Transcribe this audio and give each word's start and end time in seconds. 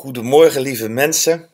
Goedemorgen, 0.00 0.60
lieve 0.60 0.88
mensen. 0.88 1.48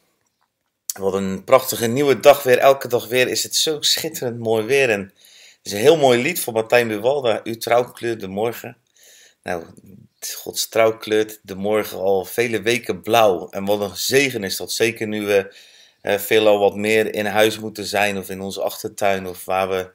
Wat 0.99 1.15
een 1.15 1.45
prachtige 1.45 1.87
nieuwe 1.87 2.21
dag 2.21 2.43
weer. 2.43 2.59
Elke 2.59 2.89
dag 2.89 3.09
weer 3.09 3.29
is 3.29 3.43
het 3.43 3.57
zo 3.57 3.81
schitterend 3.81 4.39
mooi 4.39 4.65
weer. 4.65 4.91
En 4.91 5.01
het 5.01 5.61
is 5.63 5.73
een 5.73 5.79
heel 5.79 5.97
mooi 5.97 6.23
lied 6.23 6.41
van 6.41 6.53
Martijn 6.53 6.89
Buwalda. 6.89 7.41
Uw 7.45 7.57
trouw 7.57 7.85
kleurt 7.85 8.21
de 8.21 8.27
morgen. 8.27 8.77
Nou, 9.43 9.65
Gods 10.35 10.69
trouw 10.69 10.97
kleurt 10.97 11.39
de 11.43 11.55
morgen 11.55 11.99
al 11.99 12.25
vele 12.25 12.63
weken 12.63 13.03
blauw. 13.03 13.49
En 13.51 13.65
wat 13.65 13.81
een 13.81 13.97
zegen 13.97 14.45
is 14.45 14.57
dat. 14.57 14.73
Zeker 14.73 15.07
nu 15.07 15.27
we 15.27 15.57
uh, 16.03 16.19
veelal 16.19 16.59
wat 16.59 16.77
meer 16.77 17.15
in 17.15 17.27
huis 17.27 17.59
moeten 17.59 17.85
zijn. 17.85 18.19
Of 18.19 18.31
in 18.31 18.41
onze 18.41 18.63
achtertuin. 18.63 19.27
Of 19.27 19.45
waar 19.45 19.69
we 19.69 19.91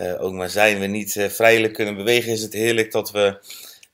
uh, 0.00 0.22
ook 0.22 0.32
maar 0.32 0.50
zijn. 0.50 0.80
We 0.80 0.86
niet 0.86 1.14
uh, 1.14 1.28
vrijelijk 1.28 1.72
kunnen 1.72 1.96
bewegen. 1.96 2.32
Is 2.32 2.42
het 2.42 2.52
heerlijk 2.52 2.92
dat 2.92 3.10
we 3.10 3.38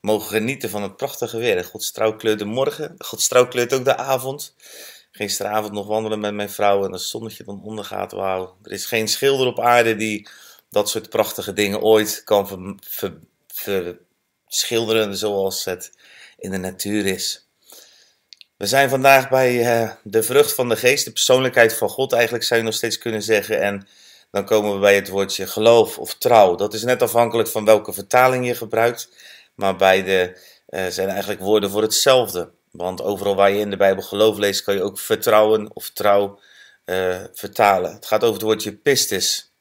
mogen 0.02 0.28
genieten 0.28 0.70
van 0.70 0.82
het 0.82 0.96
prachtige 0.96 1.38
weer. 1.38 1.64
Gods 1.64 1.92
kleurt 1.92 2.38
de 2.38 2.44
morgen, 2.44 2.94
Gods 2.98 3.28
kleurt 3.28 3.72
ook 3.72 3.84
de 3.84 3.96
avond. 3.96 4.54
Gisteravond 5.10 5.72
nog 5.72 5.86
wandelen 5.86 6.20
met 6.20 6.34
mijn 6.34 6.50
vrouw 6.50 6.84
en 6.84 6.92
het 6.92 7.00
zonnetje 7.00 7.44
dan 7.44 7.62
ondergaat, 7.62 8.12
wauw. 8.12 8.56
Er 8.62 8.72
is 8.72 8.86
geen 8.86 9.08
schilder 9.08 9.46
op 9.46 9.60
aarde 9.60 9.96
die 9.96 10.28
dat 10.70 10.88
soort 10.88 11.08
prachtige 11.08 11.52
dingen 11.52 11.80
ooit 11.80 12.22
kan 12.24 12.78
verschilderen 13.46 15.16
zoals 15.16 15.64
het 15.64 15.92
in 16.38 16.50
de 16.50 16.58
natuur 16.58 17.06
is. 17.06 17.48
We 18.56 18.66
zijn 18.66 18.88
vandaag 18.88 19.28
bij 19.28 19.82
uh, 19.82 19.92
de 20.02 20.22
vrucht 20.22 20.54
van 20.54 20.68
de 20.68 20.76
geest, 20.76 21.04
de 21.04 21.12
persoonlijkheid 21.12 21.74
van 21.74 21.88
God 21.88 22.12
eigenlijk 22.12 22.44
zou 22.44 22.60
je 22.60 22.66
nog 22.66 22.74
steeds 22.74 22.98
kunnen 22.98 23.22
zeggen. 23.22 23.60
En 23.60 23.88
dan 24.30 24.44
komen 24.44 24.74
we 24.74 24.78
bij 24.78 24.94
het 24.94 25.08
woordje 25.08 25.46
geloof 25.46 25.98
of 25.98 26.14
trouw. 26.14 26.54
Dat 26.54 26.74
is 26.74 26.82
net 26.82 27.02
afhankelijk 27.02 27.48
van 27.48 27.64
welke 27.64 27.92
vertaling 27.92 28.46
je 28.46 28.54
gebruikt. 28.54 29.08
Maar 29.54 29.76
beide 29.76 30.36
uh, 30.68 30.86
zijn 30.86 31.08
eigenlijk 31.08 31.40
woorden 31.40 31.70
voor 31.70 31.82
hetzelfde. 31.82 32.50
Want 32.70 33.02
overal 33.02 33.34
waar 33.34 33.50
je 33.50 33.60
in 33.60 33.70
de 33.70 33.76
Bijbel 33.76 34.02
geloof 34.02 34.38
leest, 34.38 34.62
kan 34.62 34.74
je 34.74 34.82
ook 34.82 34.98
vertrouwen 34.98 35.74
of 35.74 35.90
trouw 35.90 36.40
uh, 36.84 37.20
vertalen. 37.32 37.92
Het 37.92 38.06
gaat 38.06 38.22
over 38.22 38.34
het 38.34 38.42
woordje 38.42 38.76
pistis. 38.76 39.52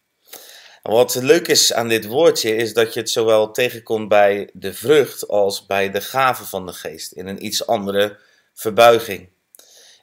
En 0.82 0.92
wat 0.92 1.16
leuk 1.16 1.48
is 1.48 1.74
aan 1.74 1.88
dit 1.88 2.06
woordje, 2.06 2.56
is 2.56 2.74
dat 2.74 2.94
je 2.94 3.00
het 3.00 3.10
zowel 3.10 3.52
tegenkomt 3.52 4.08
bij 4.08 4.50
de 4.54 4.74
vrucht 4.74 5.28
als 5.28 5.66
bij 5.66 5.92
de 5.92 6.02
gave 6.02 6.46
van 6.46 6.66
de 6.66 6.74
geest. 6.74 7.12
In 7.12 7.28
een 7.28 7.46
iets 7.46 7.68
andere 7.68 8.18
verbuiging. 8.54 9.30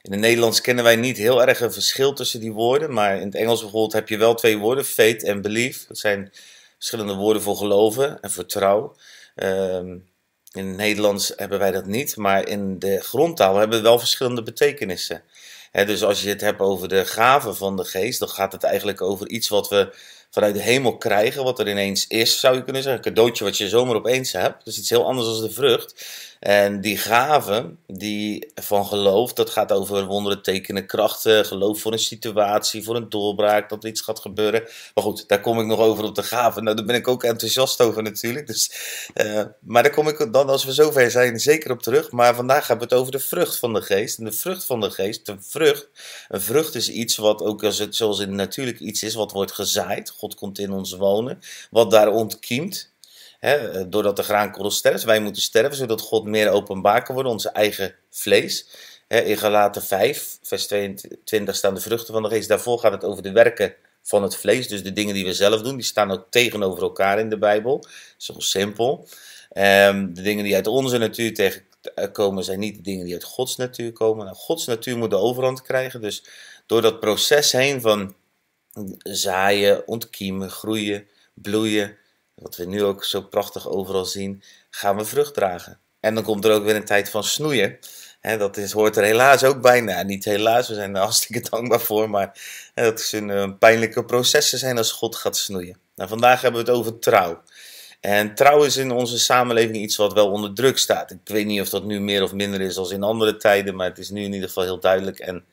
In 0.01 0.11
het 0.11 0.19
Nederlands 0.19 0.61
kennen 0.61 0.83
wij 0.83 0.95
niet 0.95 1.17
heel 1.17 1.45
erg 1.45 1.61
een 1.61 1.73
verschil 1.73 2.13
tussen 2.13 2.39
die 2.39 2.51
woorden, 2.51 2.93
maar 2.93 3.15
in 3.19 3.25
het 3.25 3.35
Engels 3.35 3.61
bijvoorbeeld 3.61 3.93
heb 3.93 4.09
je 4.09 4.17
wel 4.17 4.35
twee 4.35 4.57
woorden, 4.57 4.85
faith 4.85 5.23
en 5.23 5.41
belief. 5.41 5.85
Dat 5.87 5.97
zijn 5.97 6.31
verschillende 6.75 7.13
woorden 7.13 7.41
voor 7.41 7.55
geloven 7.55 8.19
en 8.21 8.31
voor 8.31 8.45
trouw. 8.45 8.95
Um, 9.43 10.07
in 10.51 10.67
het 10.67 10.77
Nederlands 10.77 11.33
hebben 11.35 11.59
wij 11.59 11.71
dat 11.71 11.85
niet, 11.85 12.15
maar 12.15 12.47
in 12.47 12.79
de 12.79 12.99
grondtaal 12.99 13.55
hebben 13.55 13.77
we 13.77 13.83
wel 13.83 13.99
verschillende 13.99 14.43
betekenissen. 14.43 15.23
dus 15.71 16.03
als 16.03 16.21
je 16.21 16.29
het 16.29 16.41
hebt 16.41 16.59
over 16.59 16.87
de 16.87 17.05
gaven 17.05 17.55
van 17.55 17.77
de 17.77 17.85
geest, 17.85 18.19
dan 18.19 18.29
gaat 18.29 18.51
het 18.51 18.63
eigenlijk 18.63 19.01
over 19.01 19.29
iets 19.29 19.49
wat 19.49 19.69
we 19.69 19.95
vanuit 20.29 20.53
de 20.53 20.61
hemel 20.61 20.97
krijgen, 20.97 21.43
wat 21.43 21.59
er 21.59 21.69
ineens 21.69 22.07
is, 22.07 22.39
zou 22.39 22.55
je 22.55 22.63
kunnen 22.63 22.83
zeggen. 22.83 23.05
Een 23.05 23.13
cadeautje 23.13 23.43
wat 23.43 23.57
je 23.57 23.69
zomaar 23.69 23.95
opeens 23.95 24.31
hebt. 24.31 24.65
Dus 24.65 24.77
iets 24.77 24.89
heel 24.89 25.05
anders 25.05 25.27
dan 25.27 25.41
de 25.41 25.51
vrucht. 25.51 26.05
En 26.39 26.81
die 26.81 26.97
gaven 26.97 27.77
die 27.87 28.51
van 28.55 28.85
geloof, 28.85 29.33
dat 29.33 29.49
gaat 29.49 29.71
over 29.71 30.05
wonderen, 30.05 30.41
tekenen, 30.41 30.85
krachten, 30.85 31.45
geloof 31.45 31.81
voor 31.81 31.91
een 31.91 31.99
situatie, 31.99 32.83
voor 32.83 32.95
een 32.95 33.09
doorbraak, 33.09 33.69
dat 33.69 33.83
iets 33.83 34.01
gaat 34.01 34.19
gebeuren. 34.19 34.63
Maar 34.93 35.03
goed, 35.03 35.27
daar 35.27 35.41
kom 35.41 35.59
ik 35.59 35.65
nog 35.65 35.79
over 35.79 36.03
op 36.03 36.15
de 36.15 36.23
gaven. 36.23 36.63
Nou, 36.63 36.75
daar 36.75 36.85
ben 36.85 36.95
ik 36.95 37.07
ook 37.07 37.23
enthousiast 37.23 37.81
over 37.81 38.03
natuurlijk. 38.03 38.47
Dus, 38.47 38.71
uh, 39.15 39.41
maar 39.59 39.83
daar 39.83 39.91
kom 39.91 40.07
ik 40.07 40.33
dan, 40.33 40.49
als 40.49 40.63
we 40.65 40.71
zover 40.71 41.11
zijn, 41.11 41.39
zeker 41.39 41.71
op 41.71 41.81
terug. 41.81 42.11
Maar 42.11 42.35
vandaag 42.35 42.67
hebben 42.67 42.87
we 42.87 42.93
het 42.93 43.01
over 43.01 43.11
de 43.11 43.25
vrucht 43.27 43.59
van 43.59 43.73
de 43.73 43.81
geest. 43.81 44.17
En 44.17 44.25
de 44.25 44.31
vrucht 44.31 44.65
van 44.65 44.79
de 44.79 44.91
geest, 44.91 45.25
de 45.25 45.35
vrucht, 45.39 45.87
een 46.27 46.41
vrucht 46.41 46.75
is 46.75 46.89
iets 46.89 47.17
wat 47.17 47.41
ook 47.41 47.63
als 47.63 47.79
het, 47.79 47.95
zoals 47.95 48.19
in 48.19 48.35
natuurlijk 48.35 48.79
iets 48.79 49.03
is, 49.03 49.13
wat 49.13 49.31
wordt 49.31 49.51
gezaaid. 49.51 50.09
God 50.19 50.35
komt 50.35 50.59
in 50.59 50.71
ons 50.71 50.93
wonen, 50.93 51.39
wat 51.71 51.91
daar 51.91 52.11
ontkiemt 52.11 52.91
doordat 53.87 54.15
de 54.15 54.23
graankorrel 54.23 54.71
sterft, 54.71 55.03
wij 55.03 55.19
moeten 55.19 55.41
sterven, 55.41 55.77
zodat 55.77 56.01
God 56.01 56.25
meer 56.25 56.49
openbaar 56.49 57.03
kan 57.03 57.13
worden, 57.15 57.31
onze 57.31 57.49
eigen 57.49 57.95
vlees. 58.09 58.67
in 59.07 59.37
Galaten 59.37 59.83
5, 59.83 60.37
vers 60.41 60.67
22 60.67 61.55
staan 61.55 61.73
de 61.73 61.81
vruchten 61.81 62.13
van 62.13 62.23
de 62.23 62.29
geest. 62.29 62.47
Daarvoor 62.47 62.79
gaat 62.79 62.91
het 62.91 63.03
over 63.03 63.23
de 63.23 63.31
werken 63.31 63.75
van 64.03 64.23
het 64.23 64.35
vlees, 64.35 64.67
dus 64.67 64.83
de 64.83 64.93
dingen 64.93 65.13
die 65.13 65.25
we 65.25 65.33
zelf 65.33 65.61
doen, 65.61 65.75
die 65.75 65.85
staan 65.85 66.11
ook 66.11 66.25
tegenover 66.29 66.83
elkaar 66.83 67.19
in 67.19 67.29
de 67.29 67.37
Bijbel. 67.37 67.85
Zo 68.17 68.33
simpel. 68.37 69.07
Um, 69.57 70.13
de 70.13 70.21
dingen 70.21 70.43
die 70.43 70.55
uit 70.55 70.67
onze 70.67 70.97
natuur 70.97 71.33
tegenkomen 71.33 72.43
zijn 72.43 72.59
niet 72.59 72.75
de 72.75 72.81
dingen 72.81 73.05
die 73.05 73.13
uit 73.13 73.23
Gods 73.23 73.55
natuur 73.55 73.91
komen. 73.91 74.25
Nou, 74.25 74.37
Gods 74.37 74.65
natuur 74.65 74.97
moet 74.97 75.09
de 75.09 75.15
overhand 75.15 75.61
krijgen, 75.61 76.01
dus 76.01 76.23
door 76.65 76.81
dat 76.81 76.99
proces 76.99 77.51
heen 77.51 77.81
van 77.81 78.15
zaaien, 78.97 79.87
ontkiemen, 79.87 80.49
groeien, 80.49 81.07
bloeien, 81.33 81.97
wat 82.33 82.55
we 82.55 82.65
nu 82.65 82.83
ook 82.83 83.03
zo 83.03 83.21
prachtig 83.21 83.67
overal 83.67 84.05
zien, 84.05 84.43
gaan 84.69 84.97
we 84.97 85.05
vrucht 85.05 85.33
dragen. 85.33 85.79
En 85.99 86.15
dan 86.15 86.23
komt 86.23 86.45
er 86.45 86.51
ook 86.51 86.63
weer 86.63 86.75
een 86.75 86.85
tijd 86.85 87.09
van 87.09 87.23
snoeien. 87.23 87.79
dat 88.21 88.57
is, 88.57 88.71
hoort 88.71 88.97
er 88.97 89.03
helaas 89.03 89.43
ook 89.43 89.61
bij. 89.61 89.81
Nou, 89.81 90.05
niet 90.05 90.25
helaas, 90.25 90.67
we 90.67 90.73
zijn 90.73 90.95
er 90.95 91.01
hartstikke 91.07 91.49
dankbaar 91.49 91.79
voor. 91.79 92.09
Maar 92.09 92.41
dat 92.73 92.99
is 92.99 93.11
een 93.11 93.57
pijnlijke 93.57 94.05
proces 94.05 94.49
zijn 94.49 94.77
als 94.77 94.91
God 94.91 95.15
gaat 95.15 95.37
snoeien. 95.37 95.77
Nou, 95.95 96.09
vandaag 96.09 96.41
hebben 96.41 96.65
we 96.65 96.71
het 96.71 96.79
over 96.79 96.99
trouw. 96.99 97.43
En 97.99 98.35
trouw 98.35 98.63
is 98.63 98.77
in 98.77 98.91
onze 98.91 99.19
samenleving 99.19 99.75
iets 99.75 99.95
wat 99.95 100.13
wel 100.13 100.31
onder 100.31 100.53
druk 100.53 100.77
staat. 100.77 101.11
Ik 101.11 101.19
weet 101.23 101.45
niet 101.45 101.61
of 101.61 101.69
dat 101.69 101.83
nu 101.83 101.99
meer 101.99 102.23
of 102.23 102.33
minder 102.33 102.61
is 102.61 102.77
als 102.77 102.91
in 102.91 103.03
andere 103.03 103.37
tijden, 103.37 103.75
maar 103.75 103.87
het 103.87 103.97
is 103.97 104.09
nu 104.09 104.23
in 104.23 104.33
ieder 104.33 104.47
geval 104.47 104.63
heel 104.63 104.79
duidelijk 104.79 105.19
en 105.19 105.45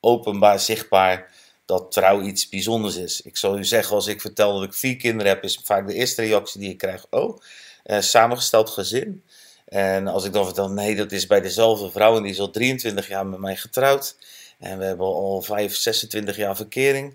openbaar 0.00 0.60
zichtbaar 0.60 1.32
dat 1.70 1.92
trouw 1.92 2.20
iets 2.20 2.48
bijzonders 2.48 2.96
is. 2.96 3.20
Ik 3.22 3.36
zal 3.36 3.58
u 3.58 3.64
zeggen, 3.64 3.94
als 3.94 4.06
ik 4.06 4.20
vertel 4.20 4.54
dat 4.54 4.62
ik 4.62 4.74
vier 4.74 4.96
kinderen 4.96 5.32
heb, 5.32 5.44
is 5.44 5.60
vaak 5.64 5.86
de 5.86 5.94
eerste 5.94 6.22
reactie 6.22 6.60
die 6.60 6.70
ik 6.70 6.78
krijg: 6.78 7.06
Oh, 7.10 7.38
uh, 7.86 8.00
samengesteld 8.00 8.70
gezin. 8.70 9.22
En 9.64 10.06
als 10.06 10.24
ik 10.24 10.32
dan 10.32 10.44
vertel, 10.44 10.70
nee, 10.70 10.96
dat 10.96 11.12
is 11.12 11.26
bij 11.26 11.40
dezelfde 11.40 11.90
vrouw 11.90 12.16
en 12.16 12.22
die 12.22 12.32
is 12.32 12.40
al 12.40 12.50
23 12.50 13.08
jaar 13.08 13.26
met 13.26 13.38
mij 13.38 13.56
getrouwd. 13.56 14.16
En 14.58 14.78
we 14.78 14.84
hebben 14.84 15.06
al 15.06 15.42
5, 15.42 15.76
26 15.76 16.36
jaar 16.36 16.56
verkering. 16.56 17.14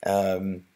Um, 0.00 0.66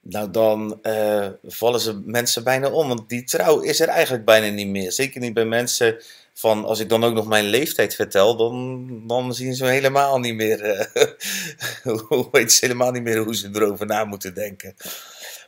nou, 0.00 0.30
dan 0.30 0.78
uh, 0.82 1.28
vallen 1.44 1.80
ze 1.80 2.02
mensen 2.04 2.44
bijna 2.44 2.70
om. 2.70 2.88
Want 2.88 3.08
die 3.08 3.24
trouw 3.24 3.60
is 3.60 3.80
er 3.80 3.88
eigenlijk 3.88 4.24
bijna 4.24 4.54
niet 4.54 4.68
meer. 4.68 4.92
Zeker 4.92 5.20
niet 5.20 5.34
bij 5.34 5.44
mensen 5.44 6.02
van 6.38 6.64
als 6.64 6.80
ik 6.80 6.88
dan 6.88 7.04
ook 7.04 7.14
nog 7.14 7.26
mijn 7.26 7.44
leeftijd 7.44 7.94
vertel, 7.94 8.36
dan, 8.36 8.86
dan 9.06 9.34
zien 9.34 9.54
ze 9.54 9.64
helemaal 9.64 10.18
niet 10.18 10.34
meer, 10.34 10.64
uh, 11.84 12.24
weet 12.30 12.52
ze 12.52 12.64
helemaal 12.64 12.90
niet 12.90 13.02
meer 13.02 13.18
hoe 13.18 13.36
ze 13.36 13.50
erover 13.52 13.86
na 13.86 14.04
moeten 14.04 14.34
denken. 14.34 14.74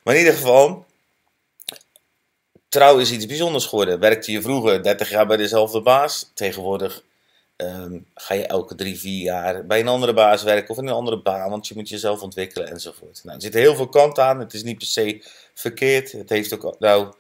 Maar 0.03 0.15
in 0.15 0.21
ieder 0.21 0.35
geval, 0.35 0.87
trouw 2.69 2.99
is 2.99 3.11
iets 3.11 3.27
bijzonders 3.27 3.67
geworden. 3.67 4.01
Werkte 4.01 4.33
je 4.33 4.43
vroeger 4.43 4.83
30 4.83 5.11
jaar 5.11 5.27
bij 5.27 5.37
dezelfde 5.37 5.83
baas, 5.83 6.31
tegenwoordig 6.35 7.05
um, 7.57 8.07
ga 8.15 8.35
je 8.35 8.47
elke 8.47 8.75
drie, 8.75 8.99
vier 8.99 9.23
jaar 9.23 9.67
bij 9.67 9.81
een 9.81 9.89
andere 9.89 10.15
baas 10.15 10.43
werken 10.43 10.71
of 10.71 10.79
in 10.79 10.87
een 10.87 10.95
andere 10.95 11.23
baan, 11.23 11.51
want 11.51 11.69
je 11.69 11.75
moet 11.75 11.89
jezelf 11.89 12.23
ontwikkelen 12.23 12.71
enzovoort. 12.71 13.21
Nou, 13.25 13.37
er 13.37 13.43
zitten 13.43 13.61
heel 13.61 13.75
veel 13.75 13.89
kanten 13.89 14.25
aan, 14.25 14.39
het 14.39 14.55
is 14.55 14.63
niet 14.63 14.79
per 14.79 14.87
se 14.87 15.25
verkeerd. 15.55 16.13
Het 16.13 16.29
heeft 16.29 16.55
ook, 16.55 16.79
nou, 16.79 17.13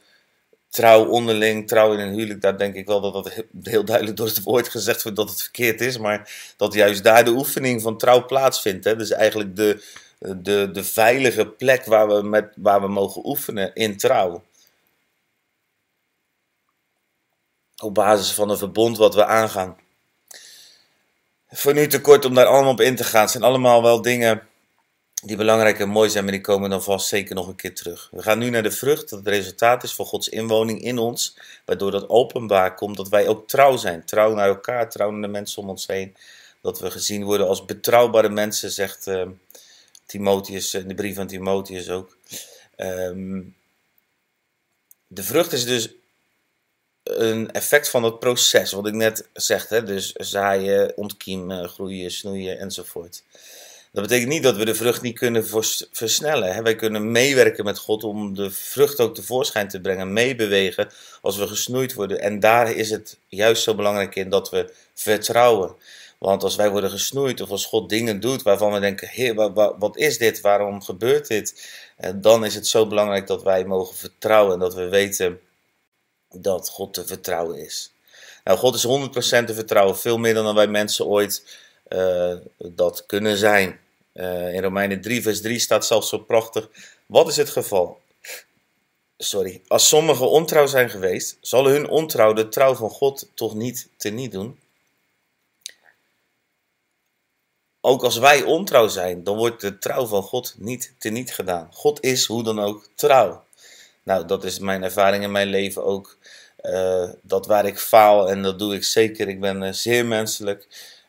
trouw 0.69 1.07
onderling, 1.07 1.69
trouw 1.69 1.93
in 1.93 1.99
een 1.99 2.15
huwelijk, 2.15 2.41
daar 2.41 2.59
denk 2.59 2.75
ik 2.75 2.87
wel 2.87 3.01
dat 3.01 3.13
dat 3.13 3.45
heel 3.63 3.85
duidelijk 3.85 4.17
door 4.17 4.27
het 4.27 4.43
woord 4.43 4.69
gezegd 4.69 5.03
wordt 5.03 5.19
dat 5.19 5.31
het 5.31 5.43
verkeerd 5.43 5.81
is, 5.81 5.99
maar 5.99 6.53
dat 6.57 6.75
juist 6.75 7.05
daar 7.05 7.25
de 7.25 7.31
oefening 7.31 7.83
van 7.83 7.99
trouw 7.99 8.27
plaatsvindt. 8.27 8.85
Hè? 8.85 8.97
Dus 8.97 9.11
eigenlijk 9.11 9.57
de, 9.57 9.85
de, 10.19 10.71
de 10.73 10.85
veilige 10.85 11.47
plek 11.47 11.85
waar 11.85 12.09
we, 12.09 12.23
met, 12.23 12.53
waar 12.57 12.81
we 12.81 12.89
mogen 12.89 13.27
oefenen 13.27 13.75
in 13.75 13.97
trouw. 13.97 14.43
Op 17.77 17.95
basis 17.95 18.33
van 18.33 18.51
een 18.51 18.59
verbond 18.59 18.97
wat 18.97 19.15
we 19.15 19.25
aangaan. 19.25 19.77
Voor 21.51 21.75
nu 21.75 21.87
te 21.87 22.01
kort 22.01 22.25
om 22.25 22.35
daar 22.35 22.47
allemaal 22.47 22.73
op 22.73 22.81
in 22.81 22.97
te 22.97 23.05
gaan. 23.05 23.21
Het 23.21 23.31
zijn 23.31 23.43
allemaal 23.43 23.83
wel 23.83 24.03
dingen 24.03 24.48
die 25.25 25.37
belangrijk 25.37 25.79
en 25.79 25.89
mooi 25.89 26.11
zijn, 26.11 26.25
maar 26.25 26.33
die 26.33 26.43
komen 26.43 26.71
dan 26.71 26.83
vast 26.83 27.09
zeker 27.09 27.35
nog 27.35 27.49
een 27.49 27.57
keer 27.57 27.75
terug. 27.75 28.09
We 28.11 28.23
gaan 28.23 28.39
nu 28.39 28.51
naar 28.51 28.63
de 28.63 28.71
vrucht, 28.71 29.09
dat 29.09 29.19
het 29.19 29.29
resultaat 29.29 29.83
is 29.83 29.95
van 29.95 30.07
Gods 30.07 30.29
inwoning 30.29 30.83
in 30.83 30.99
ons, 30.99 31.37
waardoor 31.65 31.91
dat 31.91 32.09
openbaar 32.09 32.75
komt 32.75 32.97
dat 32.97 33.09
wij 33.09 33.29
ook 33.29 33.49
trouw 33.49 33.77
zijn. 33.77 34.05
Trouw 34.05 34.35
naar 34.35 34.49
elkaar, 34.49 34.91
trouw 34.91 35.11
naar 35.11 35.21
de 35.21 35.29
mensen 35.29 35.63
om 35.63 35.69
ons 35.69 35.87
heen. 35.87 36.17
Dat 36.61 36.81
we 36.81 36.91
gezien 36.91 37.25
worden 37.25 37.49
als 37.49 37.65
betrouwbare 37.65 38.29
mensen, 38.29 38.71
zegt 38.71 39.07
uh, 39.07 39.27
Timotheus, 40.07 40.75
in 40.75 40.89
de 40.89 40.95
brief 40.95 41.15
van 41.15 41.27
Timotheus 41.27 41.91
ook. 41.91 42.17
Um, 42.77 43.57
de 45.07 45.23
vrucht 45.23 45.53
is 45.53 45.65
dus 45.65 45.91
een 47.03 47.51
effect 47.53 47.89
van 47.89 48.03
het 48.03 48.19
proces, 48.19 48.73
wat 48.73 48.87
ik 48.87 48.95
net 48.95 49.29
zeg, 49.33 49.67
dus 49.67 50.13
zaaien, 50.13 50.97
ontkiemen, 50.97 51.69
groeien, 51.69 52.11
snoeien 52.11 52.59
enzovoort. 52.59 53.23
Dat 53.93 54.03
betekent 54.03 54.29
niet 54.29 54.43
dat 54.43 54.57
we 54.57 54.65
de 54.65 54.75
vrucht 54.75 55.03
niet 55.03 55.19
kunnen 55.19 55.47
versnellen. 55.93 56.63
Wij 56.63 56.77
kunnen 56.77 57.13
meewerken 57.13 57.65
met 57.65 57.79
God 57.79 58.05
om 58.05 58.35
de 58.35 58.51
vrucht 58.51 59.01
ook 59.01 59.15
tevoorschijn 59.15 59.69
te 59.69 59.81
brengen, 59.81 60.13
meebewegen 60.13 60.91
als 61.21 61.37
we 61.37 61.47
gesnoeid 61.47 61.95
worden. 61.95 62.21
En 62.21 62.41
daar 62.41 62.73
is 62.73 62.91
het 62.91 63.19
juist 63.27 63.63
zo 63.63 63.75
belangrijk 63.75 64.15
in 64.15 64.29
dat 64.29 64.51
we 64.51 64.73
vertrouwen. 64.95 65.75
Want 66.19 66.43
als 66.43 66.57
wij 66.57 66.71
worden 66.71 66.91
gesnoeid 66.91 67.41
of 67.41 67.51
als 67.51 67.67
God 67.67 67.89
dingen 67.89 68.21
doet 68.21 68.43
waarvan 68.43 68.73
we 68.73 68.81
denken, 68.81 69.35
wat, 69.79 69.97
is 69.97 70.19
dit? 70.19 70.41
Waarom 70.41 70.83
gebeurt 70.83 71.27
dit? 71.27 71.69
Eh, 71.97 72.11
dan 72.15 72.45
is 72.45 72.55
het 72.55 72.67
zo 72.67 72.87
belangrijk 72.87 73.27
dat 73.27 73.43
wij 73.43 73.65
mogen 73.65 73.97
vertrouwen 73.97 74.53
en 74.53 74.59
dat 74.59 74.75
we 74.75 74.89
weten 74.89 75.41
dat 76.31 76.69
God 76.69 76.95
te 76.95 77.07
vertrouwen 77.07 77.59
is. 77.59 77.93
Nou, 78.45 78.59
God 78.59 78.75
is 78.75 78.87
100% 78.87 79.47
te 79.47 79.55
vertrouwen, 79.55 79.99
veel 79.99 80.19
meer 80.19 80.35
dan 80.35 80.55
wij 80.55 80.67
mensen 80.67 81.07
ooit 81.07 81.45
dat 82.59 83.07
kunnen 83.07 83.37
zijn. 83.37 83.81
Uh, 84.19 84.55
in 84.55 84.63
Romeinen 84.63 85.01
3, 85.01 85.23
vers 85.23 85.41
3 85.41 85.59
staat 85.59 85.87
zelfs 85.87 86.09
zo 86.09 86.19
prachtig: 86.19 86.69
Wat 87.07 87.29
is 87.29 87.37
het 87.37 87.51
geval? 87.51 88.01
Sorry, 89.17 89.63
als 89.69 89.89
sommigen 89.89 90.31
ontrouw 90.31 90.67
zijn 90.67 90.91
geweest, 90.91 91.39
zal 91.41 91.67
hun 91.67 91.89
ontrouw 91.89 92.33
de 92.33 92.49
trouw 92.49 92.75
van 92.75 92.91
God 92.91 93.31
toch 93.35 93.55
niet 93.55 93.89
teniet 93.97 94.33
doen? 94.33 94.59
Ook 97.81 98.03
als 98.03 98.17
wij 98.17 98.43
ontrouw 98.43 98.89
zijn, 98.89 99.25
dan 99.25 99.37
wordt 99.37 99.61
de 99.61 99.79
trouw 99.79 100.07
van 100.07 100.23
God 100.23 100.55
niet 100.59 100.95
teniet 100.99 101.33
gedaan. 101.33 101.69
God 101.73 102.03
is 102.03 102.27
hoe 102.27 102.43
dan 102.43 102.61
ook 102.61 102.89
trouw. 102.95 103.45
Nou, 104.03 104.27
dat 104.27 104.45
is 104.45 104.59
mijn 104.59 104.83
ervaring 104.83 105.25
in 105.25 105.31
mijn 105.31 105.49
leven 105.49 105.85
ook. 105.85 106.19
Uh, 106.63 107.09
dat 107.23 107.47
waar 107.47 107.67
ik 107.67 107.79
faal, 107.79 108.31
en 108.31 108.43
dat 108.43 108.59
doe 108.59 108.75
ik 108.75 108.85
zeker, 108.85 109.29
ik 109.29 109.41
ben 109.41 109.75
zeer 109.75 110.07
menselijk. 110.07 110.67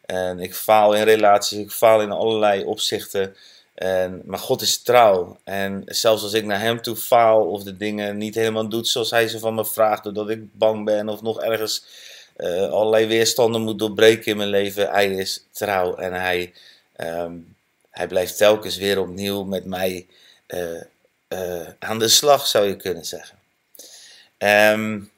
En 0.09 0.39
ik 0.39 0.55
faal 0.55 0.93
in 0.93 1.03
relaties, 1.03 1.57
ik 1.57 1.71
faal 1.71 2.01
in 2.01 2.11
allerlei 2.11 2.63
opzichten. 2.63 3.35
En, 3.73 4.21
maar 4.25 4.39
God 4.39 4.61
is 4.61 4.81
trouw. 4.81 5.39
En 5.43 5.83
zelfs 5.85 6.23
als 6.23 6.33
ik 6.33 6.45
naar 6.45 6.59
Hem 6.59 6.81
toe 6.81 6.95
faal 6.95 7.45
of 7.45 7.63
de 7.63 7.77
dingen 7.77 8.17
niet 8.17 8.35
helemaal 8.35 8.69
doet 8.69 8.87
zoals 8.87 9.09
Hij 9.09 9.27
ze 9.27 9.39
van 9.39 9.55
me 9.55 9.65
vraagt, 9.65 10.03
doordat 10.03 10.29
ik 10.29 10.57
bang 10.57 10.85
ben 10.85 11.09
of 11.09 11.21
nog 11.21 11.41
ergens 11.41 11.83
uh, 12.37 12.69
allerlei 12.69 13.05
weerstanden 13.05 13.61
moet 13.61 13.79
doorbreken 13.79 14.31
in 14.31 14.37
mijn 14.37 14.49
leven, 14.49 14.89
Hij 14.89 15.09
is 15.11 15.45
trouw. 15.51 15.95
En 15.95 16.13
Hij, 16.13 16.53
um, 16.97 17.55
hij 17.89 18.07
blijft 18.07 18.37
telkens 18.37 18.77
weer 18.77 18.99
opnieuw 18.99 19.43
met 19.43 19.65
mij 19.65 20.07
uh, 20.47 20.81
uh, 21.29 21.67
aan 21.79 21.99
de 21.99 22.07
slag, 22.07 22.47
zou 22.47 22.67
je 22.67 22.75
kunnen 22.75 23.05
zeggen. 23.05 23.37
Um, 24.37 25.11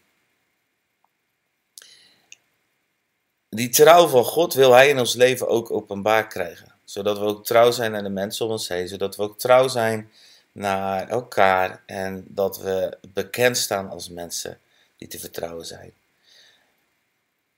die 3.56 3.70
trouw 3.70 4.08
van 4.08 4.24
God 4.24 4.54
wil 4.54 4.74
Hij 4.74 4.90
in 4.90 5.00
ons 5.00 5.14
leven 5.14 5.48
ook 5.48 5.72
openbaar 5.72 6.28
krijgen. 6.28 6.72
Zodat 6.84 7.18
we 7.18 7.26
ook 7.26 7.46
trouw 7.46 7.72
zijn 7.72 7.92
naar 7.92 8.04
de 8.04 8.10
mensen 8.10 8.46
om 8.46 8.52
ons 8.52 8.68
heen. 8.68 8.88
Zodat 8.88 9.16
we 9.16 9.24
ook 9.24 9.40
trouw 9.40 9.68
zijn 9.68 10.12
naar 10.52 11.08
elkaar. 11.08 11.84
En 11.86 12.26
dat 12.28 12.58
we 12.58 12.98
bekend 13.14 13.58
staan 13.58 13.90
als 13.90 14.10
mensen 14.10 14.60
die 14.98 15.08
te 15.08 15.20
vertrouwen 15.20 15.66
zijn. 15.66 15.94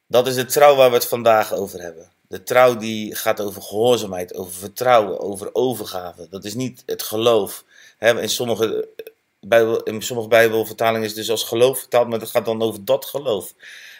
Dat 0.07 0.27
is 0.27 0.35
de 0.35 0.45
trouw 0.45 0.75
waar 0.75 0.89
we 0.89 0.95
het 0.95 1.07
vandaag 1.07 1.53
over 1.53 1.81
hebben. 1.81 2.11
De 2.27 2.43
trouw 2.43 2.77
die 2.77 3.15
gaat 3.15 3.41
over 3.41 3.61
gehoorzaamheid, 3.61 4.35
over 4.35 4.53
vertrouwen, 4.53 5.19
over 5.19 5.49
overgave. 5.55 6.27
Dat 6.29 6.43
is 6.43 6.53
niet 6.53 6.83
het 6.85 7.03
geloof. 7.03 7.63
In 7.99 8.29
sommige, 8.29 8.87
Bijbel, 9.39 9.83
in 9.83 10.01
sommige 10.01 10.29
Bijbelvertalingen 10.29 11.01
is 11.01 11.07
het 11.07 11.17
dus 11.17 11.29
als 11.29 11.43
geloof 11.43 11.79
vertaald, 11.79 12.07
maar 12.07 12.19
het 12.19 12.29
gaat 12.29 12.45
dan 12.45 12.61
over 12.61 12.85
dat 12.85 13.05
geloof. 13.05 13.53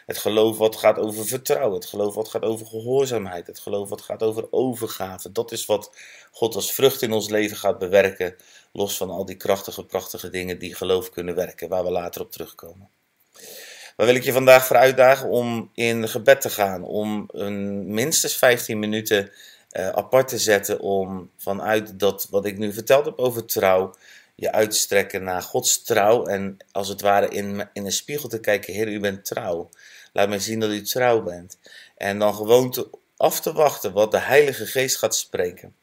Het 0.06 0.18
geloof 0.18 0.58
wat 0.58 0.76
gaat 0.76 0.98
over 0.98 1.26
vertrouwen. 1.26 1.80
Het 1.80 1.86
geloof 1.86 2.16
wat 2.16 2.30
gaat 2.30 2.44
over 2.44 2.66
gehoorzaamheid. 2.66 3.48
Het 3.48 3.60
geloof 3.60 3.90
wat 3.90 4.02
gaat 4.02 4.24
over 4.24 4.48
overgave. 4.52 5.32
Dat 5.32 5.52
is 5.52 5.66
wat 5.66 5.92
God 6.32 6.56
als 6.56 6.74
vrucht 6.74 7.02
in 7.02 7.12
ons 7.12 7.30
leven 7.30 7.58
gaat 7.58 7.78
bewerken. 7.80 8.36
Los 8.72 8.98
van 8.98 9.10
al 9.10 9.26
die 9.26 9.36
krachtige, 9.36 9.86
prachtige 9.86 10.30
dingen 10.30 10.60
die 10.60 10.76
geloof 10.76 11.10
kunnen 11.10 11.36
werken, 11.36 11.70
waar 11.70 11.84
we 11.84 11.92
later 11.92 12.22
op 12.22 12.32
terugkomen. 12.32 12.90
Maar 13.98 14.06
wil 14.06 14.16
ik 14.16 14.24
je 14.24 14.32
vandaag 14.32 14.66
voor 14.66 14.76
uitdagen 14.76 15.30
om 15.30 15.70
in 15.74 16.10
gebed 16.10 16.42
te 16.42 16.50
gaan. 16.50 16.84
Om 16.84 17.30
een, 17.32 17.94
minstens 17.94 18.36
15 18.36 18.80
minuten 18.80 19.32
uh, 19.72 19.90
apart 19.90 20.28
te 20.28 20.38
zetten. 20.38 20.80
Om 20.80 21.30
vanuit 21.38 22.00
dat 22.00 22.28
wat 22.30 22.46
ik 22.46 22.58
nu 22.58 22.74
verteld 22.74 23.06
heb 23.06 23.20
over 23.20 23.46
trouw. 23.46 23.94
Je 24.36 24.52
uit 24.52 24.72
te 24.72 24.78
strekken 24.78 25.24
naar 25.24 25.42
Gods 25.42 25.84
trouw. 25.84 26.26
En 26.26 26.58
als 26.72 26.88
het 26.88 27.02
ware 27.02 27.28
in, 27.28 27.70
in 27.74 27.86
een 27.86 27.92
spiegel 27.92 28.30
te 28.30 28.40
kijken. 28.40 28.74
Heer, 28.74 28.88
u 28.88 29.00
bent 29.00 29.26
trouw. 29.26 29.70
Laat 30.14 30.30
mij 30.30 30.40
zien 30.40 30.60
dat 30.60 30.70
u 30.70 30.82
trouw 30.82 31.22
bent. 31.22 31.58
En 31.98 32.20
dan 32.20 32.36
gewoon 32.36 32.72
te, 32.72 32.88
af 33.18 33.40
te 33.42 33.54
wachten 33.54 33.94
wat 33.94 34.12
de 34.12 34.20
Heilige 34.20 34.66
Geest 34.66 34.98
gaat 34.98 35.16
spreken. 35.16 35.76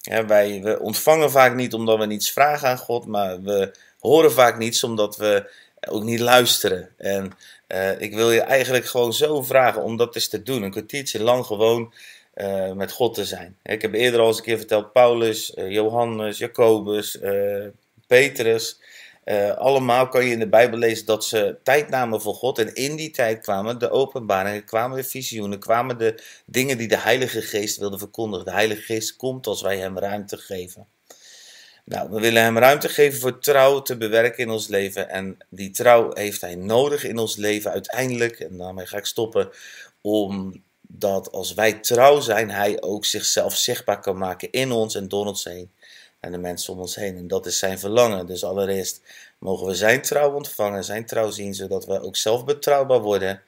Ja, 0.00 0.26
wij 0.26 0.60
we 0.62 0.80
ontvangen 0.80 1.30
vaak 1.30 1.54
niet 1.54 1.74
omdat 1.74 1.98
we 1.98 2.06
niets 2.06 2.30
vragen 2.30 2.68
aan 2.68 2.78
God, 2.78 3.06
maar 3.06 3.42
we 3.42 3.74
horen 3.98 4.32
vaak 4.32 4.58
niets 4.58 4.84
omdat 4.84 5.16
we 5.16 5.50
ook 5.88 6.02
niet 6.02 6.20
luisteren. 6.20 6.88
En 6.96 7.32
uh, 7.68 8.00
ik 8.00 8.14
wil 8.14 8.32
je 8.32 8.40
eigenlijk 8.40 8.86
gewoon 8.86 9.12
zo 9.12 9.42
vragen 9.42 9.82
om 9.82 9.96
dat 9.96 10.14
eens 10.14 10.28
te 10.28 10.42
doen. 10.42 10.62
Een 10.62 10.70
kwartiertje 10.70 11.22
lang 11.22 11.46
gewoon 11.46 11.92
uh, 12.40 12.72
met 12.72 12.92
God 12.92 13.14
te 13.14 13.24
zijn. 13.24 13.56
Ik 13.62 13.82
heb 13.82 13.94
eerder 13.94 14.20
al 14.20 14.26
eens 14.26 14.36
een 14.36 14.42
keer 14.42 14.58
verteld, 14.58 14.92
Paulus, 14.92 15.54
uh, 15.54 15.70
Johannes, 15.70 16.38
Jacobus, 16.38 17.18
Petrus. 18.06 18.80
Uh, 19.28 19.50
allemaal 19.50 20.08
kan 20.08 20.24
je 20.24 20.32
in 20.32 20.38
de 20.38 20.48
Bijbel 20.48 20.78
lezen 20.78 21.06
dat 21.06 21.24
ze 21.24 21.56
tijd 21.62 21.88
namen 21.88 22.20
voor 22.20 22.34
God. 22.34 22.58
En 22.58 22.74
in 22.74 22.96
die 22.96 23.10
tijd 23.10 23.40
kwamen 23.40 23.78
de 23.78 23.90
openbaringen, 23.90 24.64
kwamen 24.64 24.96
de 24.96 25.04
visioenen, 25.04 25.58
kwamen 25.58 25.98
de 25.98 26.22
dingen 26.46 26.78
die 26.78 26.88
de 26.88 26.98
Heilige 26.98 27.42
Geest 27.42 27.76
wilde 27.76 27.98
verkondigen. 27.98 28.44
De 28.44 28.50
Heilige 28.50 28.82
Geest 28.82 29.16
komt 29.16 29.46
als 29.46 29.62
wij 29.62 29.78
Hem 29.78 29.98
ruimte 29.98 30.36
geven. 30.36 30.86
Nou, 31.84 32.10
we 32.10 32.20
willen 32.20 32.42
Hem 32.42 32.58
ruimte 32.58 32.88
geven 32.88 33.20
voor 33.20 33.38
trouw 33.38 33.82
te 33.82 33.96
bewerken 33.96 34.44
in 34.44 34.50
ons 34.50 34.68
leven. 34.68 35.08
En 35.08 35.36
die 35.48 35.70
trouw 35.70 36.10
heeft 36.14 36.40
Hij 36.40 36.54
nodig 36.54 37.04
in 37.04 37.18
ons 37.18 37.36
leven 37.36 37.70
uiteindelijk. 37.70 38.40
En 38.40 38.56
daarmee 38.56 38.86
ga 38.86 38.96
ik 38.96 39.06
stoppen. 39.06 39.50
Omdat 40.92 41.32
als 41.32 41.54
wij 41.54 41.72
trouw 41.72 42.20
zijn, 42.20 42.50
Hij 42.50 42.82
ook 42.82 43.04
zichzelf 43.04 43.56
zichtbaar 43.56 44.00
kan 44.00 44.18
maken 44.18 44.50
in 44.50 44.72
ons 44.72 44.94
en 44.94 45.08
door 45.08 45.26
ons 45.26 45.44
heen 45.44 45.70
en 46.20 46.32
de 46.32 46.38
mensen 46.38 46.72
om 46.72 46.80
ons 46.80 46.94
heen. 46.94 47.16
En 47.16 47.28
dat 47.28 47.46
is 47.46 47.58
zijn 47.58 47.78
verlangen. 47.78 48.26
Dus 48.26 48.44
allereerst 48.44 49.00
mogen 49.38 49.66
we 49.66 49.74
zijn 49.74 50.02
trouw 50.02 50.34
ontvangen, 50.34 50.84
zijn 50.84 51.06
trouw 51.06 51.30
zien, 51.30 51.54
zodat 51.54 51.86
we 51.86 52.00
ook 52.00 52.16
zelf 52.16 52.44
betrouwbaar 52.44 53.00
worden. 53.00 53.42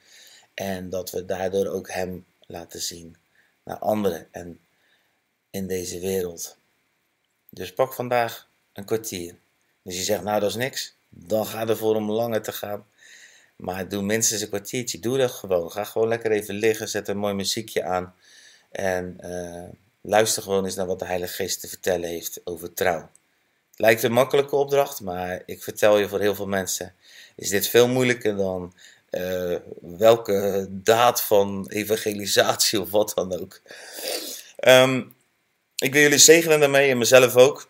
En 0.54 0.90
dat 0.90 1.10
we 1.10 1.24
daardoor 1.24 1.66
ook 1.66 1.90
hem 1.90 2.26
laten 2.46 2.80
zien 2.80 3.16
naar 3.64 3.78
anderen 3.78 4.28
en 4.30 4.60
in 5.50 5.66
deze 5.66 6.00
wereld. 6.00 6.56
Dus 7.48 7.74
pak 7.74 7.94
vandaag 7.94 8.48
een 8.72 8.84
kwartier. 8.84 9.34
Dus 9.82 9.96
je 9.96 10.02
zegt, 10.02 10.22
nou 10.22 10.40
dat 10.40 10.50
is 10.50 10.56
niks, 10.56 10.94
dan 11.08 11.46
ga 11.46 11.68
ervoor 11.68 11.94
om 11.94 12.10
langer 12.10 12.42
te 12.42 12.52
gaan. 12.52 12.86
Maar 13.60 13.88
doe 13.88 14.02
minstens 14.02 14.40
een 14.40 14.48
kwartiertje, 14.48 14.98
doe 14.98 15.18
dat 15.18 15.30
gewoon. 15.30 15.70
Ga 15.70 15.84
gewoon 15.84 16.08
lekker 16.08 16.30
even 16.30 16.54
liggen, 16.54 16.88
zet 16.88 17.08
een 17.08 17.18
mooi 17.18 17.34
muziekje 17.34 17.84
aan. 17.84 18.14
En 18.70 19.16
uh, 19.24 19.68
Luister 20.00 20.42
gewoon 20.42 20.64
eens 20.64 20.74
naar 20.74 20.86
wat 20.86 20.98
de 20.98 21.04
Heilige 21.04 21.34
Geest 21.34 21.60
te 21.60 21.68
vertellen 21.68 22.08
heeft 22.08 22.40
over 22.44 22.72
trouw. 22.72 23.10
Lijkt 23.76 24.02
een 24.02 24.12
makkelijke 24.12 24.56
opdracht, 24.56 25.00
maar 25.00 25.42
ik 25.46 25.62
vertel 25.62 25.98
je 25.98 26.08
voor 26.08 26.20
heel 26.20 26.34
veel 26.34 26.46
mensen 26.46 26.94
is 27.40 27.48
dit 27.48 27.68
veel 27.68 27.88
moeilijker 27.88 28.36
dan 28.36 28.74
uh, 29.10 29.56
welke 29.80 30.66
daad 30.70 31.22
van 31.22 31.66
evangelisatie 31.68 32.80
of 32.80 32.90
wat 32.90 33.12
dan 33.14 33.40
ook. 33.40 33.60
Um, 34.58 35.14
ik 35.76 35.92
wil 35.92 36.02
jullie 36.02 36.18
zegenen 36.18 36.60
daarmee 36.60 36.90
en 36.90 36.98
mezelf 36.98 37.36
ook. 37.36 37.69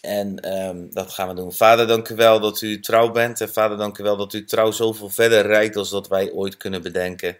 En 0.00 0.58
um, 0.58 0.88
dat 0.92 1.10
gaan 1.12 1.28
we 1.28 1.34
doen. 1.34 1.52
Vader, 1.52 1.86
dank 1.86 2.08
u 2.08 2.14
wel 2.14 2.40
dat 2.40 2.60
u 2.60 2.80
trouw 2.80 3.10
bent. 3.10 3.40
En 3.40 3.52
vader, 3.52 3.76
dank 3.76 3.98
u 3.98 4.02
wel 4.02 4.16
dat 4.16 4.32
u 4.32 4.44
trouw 4.44 4.70
zoveel 4.70 5.10
verder 5.10 5.46
rijdt 5.46 5.76
als 5.76 5.90
dat 5.90 6.08
wij 6.08 6.30
ooit 6.32 6.56
kunnen 6.56 6.82
bedenken. 6.82 7.36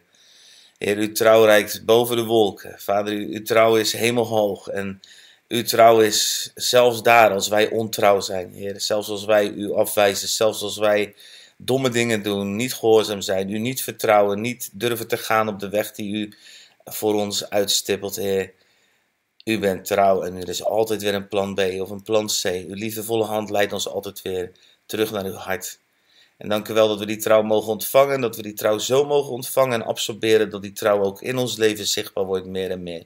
Heer, 0.79 0.97
uw 0.97 1.13
trouw 1.13 1.45
reikt 1.45 1.85
boven 1.85 2.17
de 2.17 2.25
wolken. 2.25 2.75
Vader, 2.79 3.13
uw 3.13 3.43
trouw 3.43 3.77
is 3.77 3.93
hemelhoog. 3.93 4.69
En 4.69 5.01
uw 5.49 5.63
trouw 5.63 6.01
is 6.01 6.51
zelfs 6.55 7.03
daar 7.03 7.31
als 7.31 7.49
wij 7.49 7.71
ontrouw 7.71 8.21
zijn, 8.21 8.53
Heer. 8.53 8.81
Zelfs 8.81 9.09
als 9.09 9.25
wij 9.25 9.49
u 9.49 9.73
afwijzen, 9.73 10.29
zelfs 10.29 10.63
als 10.63 10.79
wij 10.79 11.15
domme 11.57 11.89
dingen 11.89 12.23
doen, 12.23 12.57
niet 12.57 12.75
gehoorzaam 12.75 13.21
zijn, 13.21 13.51
u 13.51 13.59
niet 13.59 13.83
vertrouwen, 13.83 14.41
niet 14.41 14.71
durven 14.73 15.09
te 15.09 15.17
gaan 15.17 15.49
op 15.49 15.61
de 15.61 15.69
weg 15.69 15.93
die 15.93 16.15
u 16.15 16.37
voor 16.85 17.15
ons 17.15 17.51
uitstippelt, 17.51 18.17
Heer. 18.17 18.53
U 19.49 19.59
bent 19.59 19.85
trouw 19.85 20.23
en 20.23 20.37
er 20.37 20.49
is 20.49 20.65
altijd 20.65 21.03
weer 21.03 21.15
een 21.15 21.29
plan 21.29 21.55
B 21.55 21.61
of 21.61 21.91
een 21.91 22.03
plan 22.03 22.27
C. 22.27 22.45
Uw 22.45 22.75
liefdevolle 22.75 23.25
hand 23.25 23.51
leidt 23.51 23.73
ons 23.73 23.89
altijd 23.89 24.23
weer 24.23 24.53
terug 24.87 25.11
naar 25.11 25.25
uw 25.25 25.35
hart. 25.35 25.79
En 26.37 26.49
dank 26.49 26.69
u 26.69 26.75
wel 26.75 26.89
dat 26.89 26.99
we 26.99 27.07
die 27.07 27.17
trouw 27.17 27.43
mogen 27.43 27.73
ontvangen, 27.73 28.21
dat 28.21 28.37
we 28.37 28.43
die 28.43 28.53
trouw 28.53 28.79
zo 28.79 29.05
mogen 29.05 29.33
ontvangen 29.33 29.81
en 29.81 29.87
absorberen, 29.87 30.51
dat 30.51 30.63
die 30.63 30.73
trouw 30.73 31.03
ook 31.03 31.23
in 31.23 31.39
ons 31.39 31.57
leven 31.57 31.87
zichtbaar 31.87 32.25
wordt 32.25 32.47
meer 32.47 32.71
en 32.71 32.83
meer. 32.83 33.05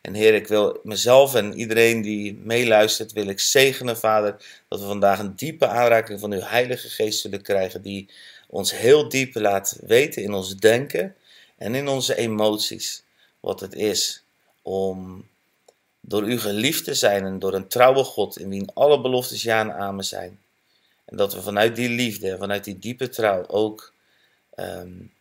En 0.00 0.14
Heer, 0.14 0.34
ik 0.34 0.46
wil 0.46 0.80
mezelf 0.82 1.34
en 1.34 1.54
iedereen 1.54 2.02
die 2.02 2.34
meeluistert, 2.34 3.12
wil 3.12 3.26
ik 3.26 3.40
zegenen, 3.40 3.96
Vader, 3.96 4.62
dat 4.68 4.80
we 4.80 4.86
vandaag 4.86 5.18
een 5.18 5.36
diepe 5.36 5.66
aanraking 5.66 6.20
van 6.20 6.32
uw 6.32 6.42
Heilige 6.42 6.88
Geest 6.88 7.20
zullen 7.20 7.42
krijgen, 7.42 7.82
die 7.82 8.08
ons 8.46 8.76
heel 8.76 9.08
diep 9.08 9.34
laat 9.34 9.78
weten 9.86 10.22
in 10.22 10.32
ons 10.32 10.56
denken 10.56 11.14
en 11.56 11.74
in 11.74 11.88
onze 11.88 12.16
emoties 12.16 13.02
wat 13.40 13.60
het 13.60 13.74
is 13.74 14.24
om 14.62 15.26
door 16.08 16.28
u 16.28 16.40
geliefd 16.40 16.84
te 16.84 16.94
zijn 16.94 17.24
en 17.24 17.38
door 17.38 17.54
een 17.54 17.68
trouwe 17.68 18.04
God, 18.04 18.38
in 18.38 18.48
wie 18.48 18.70
alle 18.74 19.00
beloftes 19.00 19.42
ja 19.42 19.60
en 19.60 19.72
amen 19.72 20.04
zijn 20.04 20.38
en 21.08 21.16
dat 21.16 21.34
we 21.34 21.42
vanuit 21.42 21.76
die 21.76 21.88
liefde, 21.88 22.38
vanuit 22.38 22.64
die 22.64 22.78
diepe 22.78 23.08
trouw 23.08 23.46
ook 23.46 23.92
um, 24.56 25.12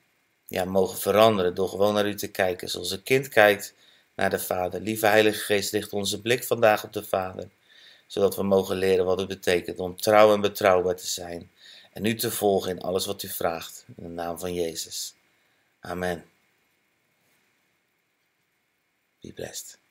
ja, 0.47 0.65
mogen 0.65 0.97
veranderen 0.97 1.55
door 1.55 1.69
gewoon 1.69 1.93
naar 1.93 2.07
u 2.07 2.15
te 2.15 2.31
kijken 2.31 2.69
zoals 2.69 2.91
een 2.91 3.03
kind 3.03 3.27
kijkt 3.27 3.73
naar 4.15 4.29
de 4.29 4.39
Vader. 4.39 4.81
Lieve 4.81 5.05
Heilige 5.05 5.39
Geest, 5.39 5.71
richt 5.71 5.93
onze 5.93 6.21
blik 6.21 6.43
vandaag 6.43 6.83
op 6.83 6.93
de 6.93 7.03
Vader, 7.03 7.49
zodat 8.07 8.35
we 8.35 8.43
mogen 8.43 8.75
leren 8.75 9.05
wat 9.05 9.19
het 9.19 9.27
betekent 9.27 9.79
om 9.79 9.95
trouw 9.95 10.33
en 10.33 10.41
betrouwbaar 10.41 10.95
te 10.95 11.07
zijn 11.07 11.51
en 11.93 12.05
u 12.05 12.15
te 12.15 12.31
volgen 12.31 12.71
in 12.71 12.81
alles 12.81 13.05
wat 13.05 13.23
u 13.23 13.27
vraagt. 13.27 13.85
In 13.95 14.03
de 14.03 14.09
naam 14.09 14.39
van 14.39 14.53
Jezus. 14.53 15.13
Amen. 15.79 16.25
Be 19.21 19.33
blessed. 19.33 19.86